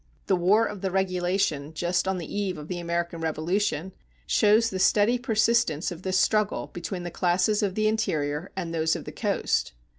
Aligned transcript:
The 0.25 0.35
"War 0.35 0.65
of 0.65 0.81
the 0.81 0.89
Regulation," 0.89 1.75
just 1.75 2.07
on 2.07 2.17
the 2.17 2.25
eve 2.25 2.57
of 2.57 2.67
the 2.69 2.79
American 2.79 3.21
Revolution, 3.21 3.91
shows 4.25 4.71
the 4.71 4.79
steady 4.79 5.19
persistence 5.19 5.91
of 5.91 6.01
this 6.01 6.17
struggle 6.19 6.71
between 6.73 7.03
the 7.03 7.11
classes 7.11 7.61
of 7.61 7.75
the 7.75 7.87
interior 7.87 8.51
and 8.55 8.73
those 8.73 8.95
of 8.95 9.05
the 9.05 9.11
coast. 9.11 9.73